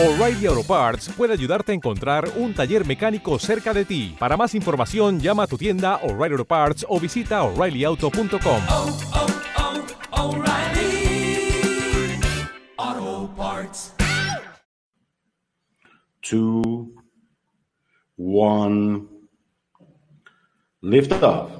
O'Reilly 0.00 0.46
Auto 0.46 0.62
Parts 0.62 1.08
puede 1.08 1.32
ayudarte 1.32 1.72
a 1.72 1.74
encontrar 1.74 2.30
un 2.36 2.54
taller 2.54 2.86
mecánico 2.86 3.36
cerca 3.40 3.74
de 3.74 3.84
ti. 3.84 4.14
Para 4.16 4.36
más 4.36 4.54
información, 4.54 5.18
llama 5.18 5.42
a 5.42 5.46
tu 5.48 5.58
tienda 5.58 5.96
O'Reilly 6.04 6.34
Auto 6.34 6.44
Parts 6.44 6.86
o 6.88 7.00
visita 7.00 7.42
oreillyauto.com. 7.42 8.62
oh, 8.68 8.98
oh, 10.12 10.36
O'Reilly 10.36 11.50
Auto 12.76 13.28
Parts. 13.36 13.92
two, 16.22 16.94
one, 18.14 19.08
lift 20.80 21.10
off. 21.24 21.50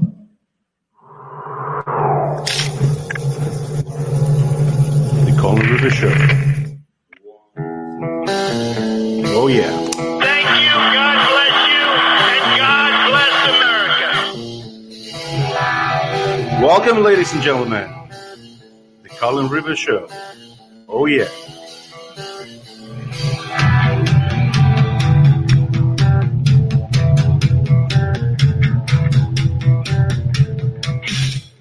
The 5.24 5.36
Colin 5.40 5.66
River 5.72 5.90
Show. 5.90 6.57
Oh 9.40 9.46
yeah. 9.46 9.70
Thank 9.70 10.50
you. 10.58 10.74
God 10.98 11.16
bless 11.30 11.54
you. 11.70 11.86
And 12.26 12.58
God 12.58 12.90
bless 13.06 13.34
America. 13.54 14.10
Welcome, 16.60 17.04
ladies 17.04 17.32
and 17.32 17.40
gentlemen. 17.40 17.86
The 19.04 19.10
Colin 19.10 19.48
River 19.48 19.76
Show. 19.76 20.08
Oh 20.88 21.06
yeah. 21.06 21.28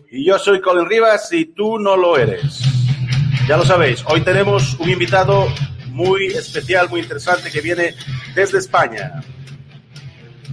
Y 0.10 0.26
yo 0.26 0.40
soy 0.40 0.62
Colin 0.62 0.88
Rivas 0.88 1.32
y 1.32 1.46
tú 1.46 1.78
no 1.78 1.96
lo 1.96 2.18
eres. 2.18 2.60
Ya 3.48 3.56
lo 3.56 3.66
sabéis, 3.66 4.04
hoy 4.08 4.22
tenemos 4.22 4.74
un 4.80 4.90
invitado 4.90 5.48
muy 5.98 6.28
especial, 6.28 6.88
muy 6.90 7.02
interesante 7.02 7.50
que 7.50 7.60
viene 7.60 7.96
desde 8.36 8.60
España. 8.60 9.24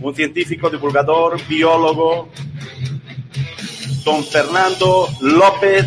Un 0.00 0.14
científico, 0.14 0.70
divulgador, 0.70 1.38
biólogo, 1.46 2.30
don 4.04 4.24
Fernando 4.24 5.06
López 5.20 5.84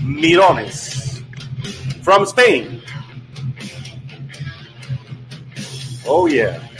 Mirones, 0.00 1.22
from 2.02 2.22
Spain. 2.22 2.80
Oh 6.06 6.28
yeah. 6.28 6.70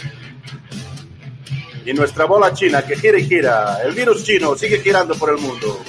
Y 1.85 1.93
nuestra 1.95 2.27
bola 2.27 2.53
china 2.55 2.83
que 2.83 2.97
gira 2.97 3.19
y 3.19 3.27
gira. 3.27 3.79
El 3.85 3.93
virus 3.93 4.23
chino 4.23 4.57
sigue 4.57 4.79
girando 4.79 5.17
por 5.17 5.31
el 5.31 5.39
mundo. 5.39 5.83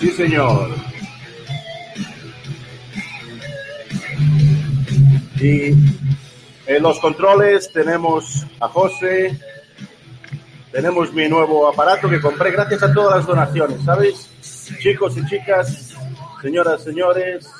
Sí, 0.00 0.10
señor. 0.10 0.91
Y 5.42 5.74
en 6.68 6.82
los 6.84 7.00
controles 7.00 7.72
tenemos 7.72 8.46
a 8.60 8.68
José, 8.68 9.36
tenemos 10.70 11.12
mi 11.12 11.28
nuevo 11.28 11.68
aparato 11.68 12.08
que 12.08 12.20
compré 12.20 12.52
gracias 12.52 12.84
a 12.84 12.94
todas 12.94 13.16
las 13.16 13.26
donaciones, 13.26 13.82
¿sabéis? 13.82 14.30
Chicos 14.80 15.16
y 15.16 15.26
chicas, 15.26 15.96
señoras, 16.40 16.84
señores, 16.84 17.50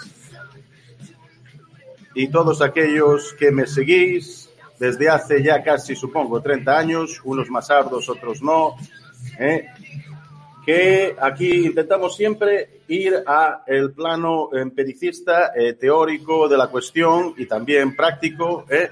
y 2.15 2.29
todos 2.29 2.63
aquellos 2.63 3.35
que 3.37 3.51
me 3.51 3.67
seguís 3.67 4.49
desde 4.79 5.09
hace 5.09 5.43
ya 5.43 5.61
casi, 5.65 5.97
supongo, 5.97 6.41
30 6.41 6.79
años, 6.79 7.21
unos 7.25 7.51
más 7.51 7.69
ardos, 7.69 8.09
otros 8.09 8.43
no, 8.43 8.77
¿eh? 9.41 9.67
Que 10.65 11.17
aquí 11.21 11.67
intentamos 11.67 12.17
siempre 12.17 12.83
ir 12.89 13.23
a 13.27 13.65
el 13.67 13.93
plano 13.93 14.51
empiricista, 14.53 15.53
eh, 15.57 15.75
teórico 15.75 16.49
de 16.49 16.57
la 16.57 16.69
cuestión 16.69 17.35
y 17.37 17.47
también 17.47 17.97
práctico, 17.97 18.65
¿eh? 18.69 18.91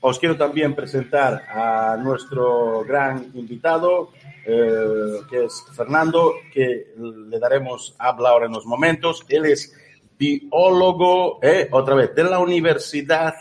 Os 0.00 0.18
quiero 0.18 0.36
también 0.36 0.74
presentar 0.74 1.42
a 1.48 1.96
nuestro 1.96 2.84
gran 2.84 3.30
invitado, 3.34 4.10
eh, 4.46 5.20
que 5.28 5.44
es 5.44 5.64
Fernando, 5.74 6.34
que 6.52 6.94
le 6.96 7.38
daremos 7.38 7.94
habla 7.98 8.28
ahora 8.28 8.46
en 8.46 8.52
unos 8.52 8.66
momentos. 8.66 9.24
Él 9.28 9.46
es 9.46 9.74
biólogo, 10.18 11.40
eh, 11.42 11.68
otra 11.72 11.94
vez, 11.94 12.14
de 12.14 12.24
la 12.24 12.38
Universidad 12.38 13.34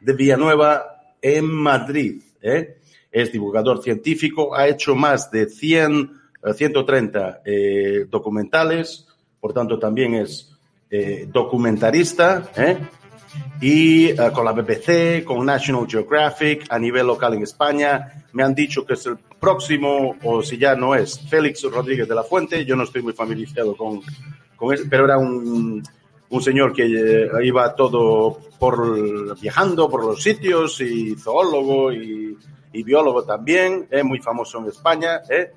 de 0.00 0.12
Villanueva 0.12 1.14
en 1.20 1.46
Madrid. 1.46 2.22
eh. 2.40 2.76
Es 3.10 3.30
divulgador 3.30 3.82
científico, 3.82 4.54
ha 4.54 4.68
hecho 4.68 4.94
más 4.94 5.30
de 5.30 5.46
100, 5.46 5.92
eh, 6.02 6.21
130 6.54 7.42
eh, 7.44 8.06
documentales, 8.08 9.06
por 9.40 9.52
tanto 9.52 9.78
también 9.78 10.14
es 10.14 10.50
eh, 10.90 11.28
documentarista. 11.30 12.50
¿eh? 12.56 12.78
y 13.60 14.08
eh, 14.10 14.16
con 14.34 14.44
la 14.44 14.52
BBC, 14.52 15.24
con 15.24 15.46
National 15.46 15.86
Geographic, 15.88 16.66
a 16.68 16.78
nivel 16.78 17.06
local 17.06 17.34
en 17.34 17.42
España. 17.42 18.24
Me 18.32 18.42
han 18.42 18.54
dicho 18.54 18.84
que 18.84 18.94
es 18.94 19.06
el 19.06 19.16
próximo, 19.40 20.16
o 20.22 20.42
si 20.42 20.58
ya 20.58 20.74
no 20.74 20.94
es, 20.94 21.18
Félix 21.28 21.62
Rodríguez 21.62 22.08
de 22.08 22.14
la 22.14 22.22
Fuente. 22.24 22.64
Yo 22.64 22.76
no 22.76 22.84
estoy 22.84 23.02
muy 23.02 23.12
familiarizado 23.12 23.76
con, 23.76 24.00
con 24.56 24.74
eso, 24.74 24.84
pero 24.90 25.04
era 25.04 25.18
un, 25.18 25.82
un 26.28 26.42
señor 26.42 26.72
que 26.72 26.84
eh, 26.84 27.28
iba 27.44 27.74
todo 27.74 28.38
por 28.58 29.38
viajando 29.40 29.88
por 29.88 30.04
los 30.04 30.22
sitios 30.22 30.80
y 30.80 31.14
zoólogo 31.16 31.92
y, 31.92 32.36
y 32.72 32.82
biólogo 32.82 33.24
también, 33.24 33.86
eh, 33.90 34.02
muy 34.02 34.18
famoso 34.18 34.58
en 34.58 34.66
España. 34.66 35.22
eh. 35.28 35.52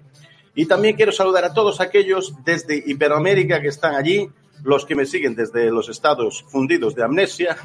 Y 0.55 0.66
también 0.66 0.95
quiero 0.95 1.11
saludar 1.11 1.43
a 1.43 1.53
todos 1.53 1.81
aquellos 1.81 2.33
desde 2.45 2.81
Iberoamérica 2.85 3.61
que 3.61 3.67
están 3.67 3.93
allí, 3.95 4.29
los 4.63 4.85
que 4.85 4.95
me 4.95 5.05
siguen 5.05 5.35
desde 5.35 5.69
los 5.69 5.89
estados 5.89 6.43
fundidos 6.47 6.95
de 6.95 7.03
amnesia, 7.03 7.57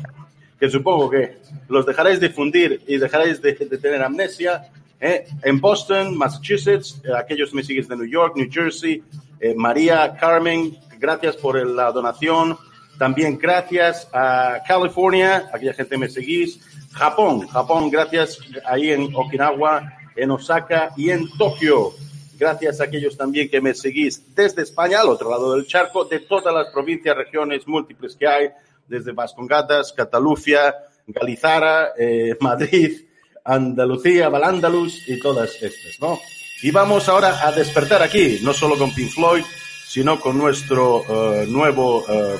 que 0.58 0.68
supongo 0.68 1.08
que 1.08 1.38
los 1.68 1.86
dejaréis 1.86 2.18
de 2.18 2.30
fundir 2.30 2.82
y 2.86 2.98
dejaréis 2.98 3.40
de, 3.40 3.52
tener 3.54 4.02
amnesia. 4.02 4.70
¿eh? 5.00 5.24
En 5.42 5.60
Boston, 5.60 6.18
Massachusetts, 6.18 7.00
eh, 7.04 7.10
aquellos 7.16 7.50
que 7.50 7.56
me 7.56 7.62
siguen 7.62 7.86
de 7.86 7.96
New 7.96 8.06
York, 8.06 8.36
New 8.36 8.48
Jersey, 8.50 9.02
eh, 9.38 9.54
María, 9.54 10.14
Carmen, 10.18 10.76
gracias 10.98 11.36
por 11.36 11.64
la 11.64 11.92
donación. 11.92 12.58
También 12.98 13.38
gracias 13.38 14.08
a 14.12 14.58
California, 14.66 15.48
aquella 15.54 15.72
gente 15.72 15.96
me 15.96 16.08
seguís. 16.08 16.60
Japón, 16.92 17.46
Japón, 17.46 17.88
gracias 17.88 18.38
ahí 18.66 18.90
en 18.90 19.14
Okinawa, 19.14 19.94
en 20.16 20.30
Osaka 20.32 20.90
y 20.96 21.10
en 21.10 21.30
Tokio. 21.38 21.94
Gracias 22.40 22.80
a 22.80 22.84
aquellos 22.84 23.18
también 23.18 23.50
que 23.50 23.60
me 23.60 23.74
seguís 23.74 24.34
desde 24.34 24.62
España, 24.62 25.02
al 25.02 25.10
otro 25.10 25.28
lado 25.28 25.52
del 25.52 25.66
charco, 25.66 26.06
de 26.06 26.20
todas 26.20 26.54
las 26.54 26.68
provincias, 26.68 27.14
regiones 27.14 27.68
múltiples 27.68 28.16
que 28.16 28.26
hay, 28.26 28.48
desde 28.88 29.12
Vascongadas, 29.12 29.92
Catalucia, 29.92 30.74
Galizara, 31.06 31.90
eh, 31.98 32.34
Madrid, 32.40 33.02
Andalucía, 33.44 34.30
Valándalus 34.30 35.06
y 35.06 35.20
todas 35.20 35.62
estas, 35.62 36.00
¿no? 36.00 36.18
Y 36.62 36.70
vamos 36.70 37.10
ahora 37.10 37.46
a 37.46 37.52
despertar 37.52 38.02
aquí, 38.02 38.38
no 38.42 38.54
solo 38.54 38.78
con 38.78 38.94
Pink 38.94 39.10
Floyd, 39.10 39.44
sino 39.86 40.18
con 40.18 40.38
nuestro 40.38 41.02
eh, 41.06 41.46
nuevo 41.46 42.02
eh, 42.08 42.36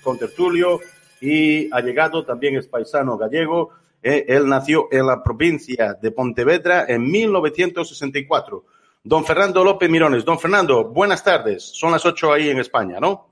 contertulio 0.00 0.80
y 1.20 1.68
ha 1.74 1.82
llegado, 1.82 2.24
también 2.24 2.56
es 2.56 2.68
paisano 2.68 3.18
gallego. 3.18 3.68
eh, 4.02 4.24
él 4.28 4.48
nació 4.48 4.88
en 4.90 5.06
la 5.06 5.22
provincia 5.22 5.92
de 5.92 6.10
Pontevedra 6.10 6.86
en 6.88 7.10
1964. 7.10 8.64
Don 9.06 9.24
Fernando 9.24 9.62
López 9.62 9.88
Mirones. 9.88 10.24
Don 10.24 10.36
Fernando, 10.36 10.88
buenas 10.88 11.22
tardes. 11.22 11.62
Son 11.62 11.92
las 11.92 12.04
ocho 12.04 12.32
ahí 12.32 12.50
en 12.50 12.58
España, 12.58 12.98
¿no? 12.98 13.28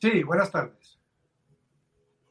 Sí, 0.00 0.22
buenas 0.22 0.52
tardes. 0.52 1.00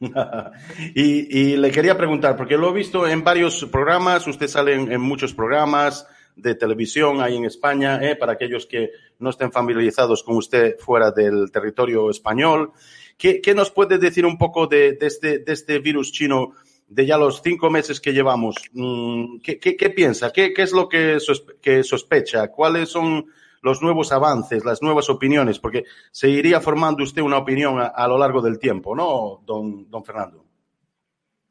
y, 0.00 1.40
y 1.40 1.56
le 1.58 1.70
quería 1.70 1.94
preguntar, 1.94 2.38
porque 2.38 2.56
lo 2.56 2.70
he 2.70 2.72
visto 2.72 3.06
en 3.06 3.22
varios 3.22 3.66
programas, 3.66 4.26
usted 4.26 4.48
sale 4.48 4.76
en, 4.76 4.90
en 4.90 5.02
muchos 5.02 5.34
programas 5.34 6.08
de 6.36 6.54
televisión 6.54 7.20
ahí 7.20 7.36
en 7.36 7.44
España, 7.44 8.02
¿eh? 8.02 8.16
para 8.16 8.32
aquellos 8.32 8.64
que 8.64 8.92
no 9.18 9.28
estén 9.28 9.52
familiarizados 9.52 10.22
con 10.22 10.36
usted 10.36 10.78
fuera 10.78 11.10
del 11.10 11.50
territorio 11.52 12.08
español. 12.08 12.72
¿Qué, 13.18 13.42
qué 13.42 13.54
nos 13.54 13.70
puede 13.70 13.98
decir 13.98 14.24
un 14.24 14.38
poco 14.38 14.66
de, 14.66 14.94
de 14.94 15.06
este, 15.06 15.40
de 15.40 15.52
este 15.52 15.80
virus 15.80 16.12
chino 16.12 16.54
de 16.86 17.06
ya 17.06 17.18
los 17.18 17.42
cinco 17.42 17.70
meses 17.70 18.00
que 18.00 18.12
llevamos? 18.12 18.56
Mm, 18.72 19.38
¿Qué, 19.38 19.58
qué, 19.58 19.90
piensa? 19.90 20.32
¿Qué, 20.32 20.52
¿Qué 20.52 20.62
es 20.62 20.72
lo 20.72 20.88
que 20.88 21.18
sospecha? 21.18 22.48
¿Cuáles 22.48 22.90
son 22.90 23.26
los 23.62 23.82
nuevos 23.82 24.12
avances, 24.12 24.64
las 24.64 24.82
nuevas 24.82 25.08
opiniones? 25.08 25.58
Porque 25.58 25.84
se 26.10 26.28
iría 26.28 26.60
formando 26.60 27.02
usted 27.02 27.22
una 27.22 27.38
opinión 27.38 27.80
a, 27.80 27.86
a 27.86 28.06
lo 28.08 28.18
largo 28.18 28.42
del 28.42 28.58
tiempo, 28.58 28.94
¿no, 28.94 29.42
don, 29.44 29.90
don 29.90 30.04
Fernando? 30.04 30.44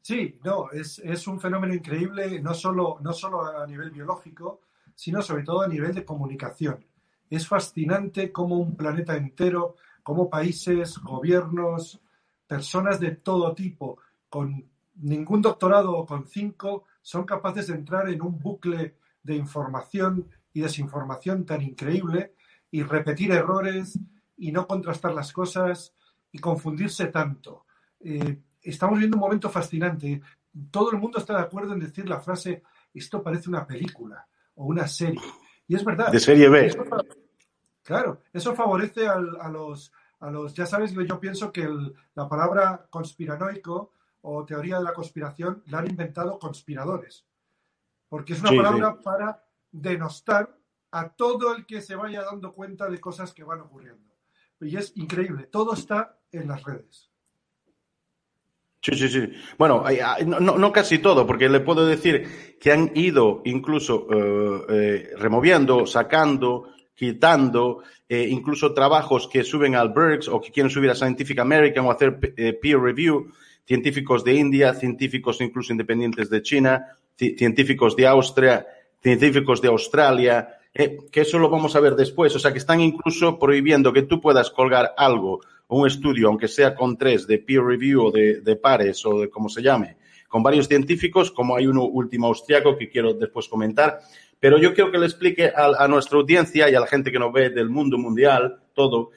Sí, 0.04 0.38
no, 0.44 0.70
es, 0.70 0.98
es 0.98 1.26
un 1.26 1.40
fenómeno 1.40 1.72
increíble, 1.72 2.38
no 2.38 2.52
solo, 2.52 2.98
no 3.00 3.14
solo 3.14 3.42
a 3.42 3.66
nivel 3.66 3.90
biológico, 3.90 4.60
sino 4.94 5.22
sobre 5.22 5.44
todo 5.44 5.62
a 5.62 5.66
nivel 5.66 5.94
de 5.94 6.04
comunicación. 6.04 6.84
Es 7.30 7.48
fascinante 7.48 8.30
cómo 8.30 8.58
un 8.58 8.76
planeta 8.76 9.16
entero, 9.16 9.76
cómo 10.02 10.28
países, 10.28 10.98
gobiernos, 10.98 11.98
personas 12.46 13.00
de 13.00 13.12
todo 13.12 13.54
tipo, 13.54 13.98
con 14.28 14.68
ningún 14.96 15.42
doctorado 15.42 16.04
con 16.06 16.26
cinco, 16.26 16.84
son 17.02 17.24
capaces 17.24 17.66
de 17.68 17.74
entrar 17.74 18.08
en 18.08 18.22
un 18.22 18.38
bucle 18.38 18.96
de 19.22 19.34
información 19.36 20.28
y 20.52 20.60
desinformación 20.60 21.44
tan 21.44 21.62
increíble 21.62 22.34
y 22.70 22.82
repetir 22.82 23.32
errores 23.32 23.98
y 24.36 24.52
no 24.52 24.66
contrastar 24.66 25.14
las 25.14 25.32
cosas 25.32 25.94
y 26.32 26.38
confundirse 26.38 27.06
tanto. 27.06 27.66
Eh, 28.00 28.38
estamos 28.62 28.98
viendo 28.98 29.16
un 29.16 29.20
momento 29.22 29.48
fascinante. 29.50 30.20
Todo 30.70 30.90
el 30.92 30.98
mundo 30.98 31.18
está 31.18 31.34
de 31.36 31.42
acuerdo 31.42 31.72
en 31.72 31.80
decir 31.80 32.08
la 32.08 32.20
frase, 32.20 32.62
esto 32.92 33.22
parece 33.22 33.48
una 33.48 33.66
película 33.66 34.26
o 34.56 34.66
una 34.66 34.86
serie. 34.86 35.20
Y 35.66 35.74
es 35.74 35.84
verdad. 35.84 36.12
De 36.12 36.20
serie 36.20 36.48
B. 36.48 36.66
Eso 36.66 36.84
claro, 37.82 38.22
eso 38.32 38.54
favorece 38.54 39.06
a, 39.06 39.18
los, 39.18 39.92
a 40.20 40.30
los, 40.30 40.54
ya 40.54 40.66
sabes, 40.66 40.92
yo 40.94 41.20
pienso 41.20 41.52
que 41.52 41.62
el- 41.62 41.94
la 42.14 42.28
palabra 42.28 42.86
conspiranoico 42.90 43.92
o 44.26 44.44
teoría 44.44 44.78
de 44.78 44.84
la 44.84 44.92
conspiración 44.94 45.62
la 45.66 45.78
han 45.78 45.88
inventado 45.90 46.38
conspiradores. 46.38 47.24
Porque 48.08 48.32
es 48.32 48.40
una 48.40 48.50
Sí, 48.50 48.56
palabra 48.56 49.00
para 49.02 49.44
denostar 49.70 50.56
a 50.92 51.08
todo 51.10 51.54
el 51.54 51.66
que 51.66 51.80
se 51.80 51.94
vaya 51.96 52.22
dando 52.22 52.52
cuenta 52.54 52.88
de 52.88 53.00
cosas 53.00 53.32
que 53.34 53.44
van 53.44 53.60
ocurriendo. 53.60 54.14
Y 54.60 54.76
es 54.76 54.92
increíble, 54.96 55.46
todo 55.46 55.74
está 55.74 56.18
en 56.32 56.48
las 56.48 56.62
redes. 56.62 57.10
Sí, 58.80 58.94
sí, 58.96 59.08
sí. 59.08 59.32
Bueno, 59.58 59.82
no, 60.26 60.58
no- 60.58 60.72
casi 60.72 60.98
todo, 60.98 61.26
porque 61.26 61.48
le 61.48 61.60
puedo 61.60 61.86
decir 61.86 62.56
que 62.60 62.70
han 62.70 62.90
ido 62.94 63.40
incluso 63.46 64.06
eh, 64.12 64.64
eh, 64.68 65.10
removiendo, 65.16 65.86
sacando, 65.86 66.68
quitando, 66.94 67.82
eh, 68.08 68.26
incluso 68.28 68.74
trabajos 68.74 69.26
que 69.26 69.42
suben 69.42 69.74
al 69.74 69.92
Berks 69.94 70.28
o 70.28 70.38
que 70.40 70.50
quieren 70.52 70.68
subir 70.70 70.90
a 70.90 70.94
Scientific 70.94 71.38
American 71.38 71.86
o 71.86 71.90
hacer 71.90 72.18
eh, 72.36 72.52
peer 72.52 72.78
review, 72.78 73.32
científicos 73.66 74.24
de 74.24 74.34
India, 74.34 74.74
científicos 74.74 75.40
incluso 75.40 75.72
independientes 75.72 76.28
de 76.30 76.42
China, 76.42 76.86
ci- 77.18 77.36
científicos 77.36 77.96
de 77.96 78.06
Austria, 78.06 78.66
científicos 79.02 79.60
de 79.60 79.68
Australia, 79.68 80.48
eh, 80.74 80.98
que 81.10 81.20
eso 81.22 81.38
lo 81.38 81.48
vamos 81.48 81.76
a 81.76 81.80
ver 81.80 81.94
después. 81.94 82.34
O 82.34 82.38
sea, 82.38 82.52
que 82.52 82.58
están 82.58 82.80
incluso 82.80 83.38
prohibiendo 83.38 83.92
que 83.92 84.02
tú 84.02 84.20
puedas 84.20 84.50
colgar 84.50 84.92
algo 84.96 85.40
un 85.68 85.86
estudio, 85.86 86.28
aunque 86.28 86.46
sea 86.46 86.74
con 86.74 86.96
tres, 86.96 87.26
de 87.26 87.38
peer 87.38 87.62
review 87.62 88.04
o 88.06 88.10
de, 88.10 88.40
de 88.42 88.56
pares 88.56 89.04
o 89.06 89.20
de 89.20 89.30
como 89.30 89.48
se 89.48 89.62
llame, 89.62 89.96
con 90.28 90.42
varios 90.42 90.68
científicos, 90.68 91.30
como 91.30 91.56
hay 91.56 91.66
uno 91.66 91.84
último 91.84 92.26
austriaco 92.26 92.76
que 92.76 92.88
quiero 92.88 93.14
después 93.14 93.48
comentar. 93.48 93.98
Pero 94.38 94.58
yo 94.58 94.74
quiero 94.74 94.92
que 94.92 94.98
le 94.98 95.06
explique 95.06 95.46
a, 95.46 95.82
a 95.82 95.88
nuestra 95.88 96.18
audiencia 96.18 96.68
y 96.68 96.74
a 96.74 96.80
la 96.80 96.86
gente 96.86 97.10
que 97.10 97.18
nos 97.18 97.32
ve 97.32 97.48
del 97.50 97.70
mundo 97.70 97.96
mundial, 97.96 98.60
todo, 98.74 99.10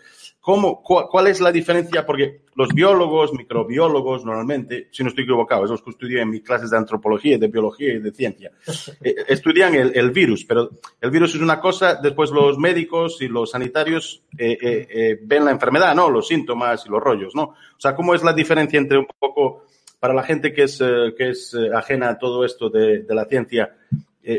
cómo, 0.47 0.81
cu- 0.81 1.09
cuál 1.11 1.27
es 1.27 1.41
la 1.41 1.51
diferencia, 1.51 2.05
porque 2.05 2.43
los 2.55 2.69
biólogos, 2.69 3.33
microbiólogos, 3.33 4.23
normalmente, 4.23 4.87
si 4.93 5.03
no 5.03 5.09
estoy 5.09 5.25
equivocado, 5.25 5.65
esos 5.65 5.81
que 5.81 5.89
estudié 5.89 6.21
en 6.21 6.29
mis 6.29 6.41
clases 6.41 6.69
de 6.69 6.77
antropología, 6.77 7.37
de 7.37 7.49
biología 7.49 7.95
y 7.95 7.99
de 7.99 8.13
ciencia, 8.13 8.53
eh, 9.01 9.13
estudian 9.27 9.75
el, 9.75 10.11
virus, 10.11 10.45
pero 10.45 10.69
el 11.01 11.11
virus 11.11 11.35
es 11.35 11.41
una 11.41 11.59
cosa, 11.59 11.95
después 11.95 12.31
los 12.31 12.57
médicos 12.57 13.21
y 13.21 13.27
los 13.27 13.51
sanitarios 13.51 14.23
eh, 14.37 14.57
eh, 14.61 14.87
eh, 14.89 15.19
ven 15.21 15.43
la 15.43 15.51
enfermedad, 15.51 15.93
¿no? 15.93 16.09
Los 16.09 16.29
síntomas 16.29 16.85
y 16.85 16.89
los 16.91 17.03
rollos, 17.03 17.35
¿no? 17.35 17.43
O 17.43 17.79
sea, 17.79 17.93
¿cómo 17.93 18.15
es 18.15 18.23
la 18.23 18.31
diferencia 18.31 18.79
entre 18.79 18.99
un 18.99 19.07
poco, 19.19 19.65
para 19.99 20.13
la 20.13 20.23
gente 20.23 20.53
que 20.53 20.63
es, 20.63 20.81
que 21.17 21.29
es 21.31 21.53
ajena 21.75 22.11
a 22.11 22.17
todo 22.17 22.45
esto 22.45 22.69
de, 22.69 23.03
la 23.09 23.25
ciencia, 23.25 23.75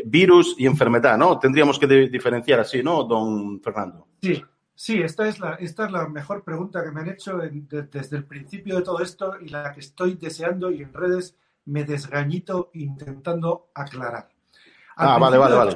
virus 0.06 0.54
y 0.56 0.64
enfermedad, 0.64 1.19
¿no? 1.19 1.38
Tendríamos 1.38 1.78
que 1.78 1.87
diferenciar 1.87 2.61
así, 2.61 2.82
¿no, 2.82 3.04
don 3.04 3.61
Fernando? 3.61 4.06
Sí, 4.22 4.43
sí, 4.80 5.02
esta 5.02 5.26
es 5.28 5.40
la, 5.40 5.54
esta 5.56 5.86
es 5.86 5.90
la 5.92 6.06
mejor 6.08 6.44
pregunta 6.44 6.84
que 6.84 6.92
me 6.92 7.00
han 7.00 7.08
hecho 7.08 7.42
en- 7.42 7.66
de- 7.66 7.82
desde 7.82 8.16
el 8.16 8.25
principio 8.25 8.76
de 8.76 8.82
todo 8.82 9.00
esto 9.00 9.34
y 9.40 9.48
la 9.48 9.72
que 9.72 9.80
estoy 9.80 10.14
deseando 10.14 10.70
y 10.70 10.82
en 10.82 10.92
redes 10.94 11.36
me 11.64 11.82
desgañito 11.84 12.70
intentando 12.75 13.70
aclarar. 13.75 14.28
Al 14.96 15.08
Ah, 15.08 15.19
vale, 15.19 15.36
vale, 15.36 15.54
vale. 15.56 15.75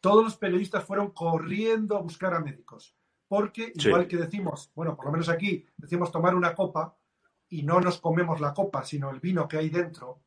Todos 0.00 0.22
los 0.22 0.36
periodistas 0.36 0.84
fueron 0.84 1.12
corriendo 1.12 1.96
a 1.96 2.02
buscar 2.02 2.34
a 2.34 2.40
médicos, 2.40 2.94
porque 3.26 3.72
Sí. 3.76 3.88
igual 3.88 4.06
que 4.06 4.18
decimos, 4.18 4.70
bueno, 4.74 4.94
por 4.96 5.06
lo 5.06 5.12
menos 5.12 5.30
aquí 5.30 5.64
decimos 5.78 6.12
tomar 6.12 6.34
una 6.34 6.54
copa 6.54 6.94
y 7.48 7.62
no 7.62 7.80
nos 7.80 8.00
comemos 8.00 8.38
la 8.40 8.52
copa, 8.52 8.84
sino 8.84 9.10
el 9.10 9.20
vino 9.20 9.48
que 9.48 9.56
hay 9.56 9.70
dentro, 9.70 10.20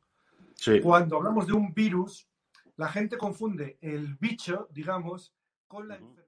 Sí. 0.56 0.80
cuando 0.80 1.16
hablamos 1.16 1.46
de 1.46 1.52
un 1.52 1.72
virus, 1.72 2.28
la 2.76 2.88
gente 2.88 3.16
confunde 3.16 3.78
el 3.80 4.16
bicho, 4.16 4.66
digamos, 4.72 5.32
con 5.68 5.86
la 5.88 5.94
enfermedad. 5.94 6.27